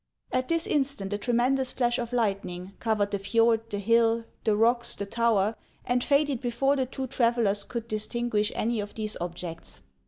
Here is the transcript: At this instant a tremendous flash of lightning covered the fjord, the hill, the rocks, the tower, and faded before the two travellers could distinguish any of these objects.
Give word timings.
At 0.33 0.47
this 0.47 0.65
instant 0.65 1.13
a 1.13 1.19
tremendous 1.19 1.73
flash 1.73 1.99
of 1.99 2.11
lightning 2.11 2.71
covered 2.79 3.11
the 3.11 3.19
fjord, 3.19 3.69
the 3.69 3.77
hill, 3.77 4.25
the 4.45 4.55
rocks, 4.55 4.95
the 4.95 5.05
tower, 5.05 5.55
and 5.85 6.03
faded 6.03 6.41
before 6.41 6.75
the 6.75 6.87
two 6.87 7.05
travellers 7.05 7.63
could 7.63 7.87
distinguish 7.87 8.51
any 8.55 8.79
of 8.79 8.95
these 8.95 9.15
objects. 9.21 9.81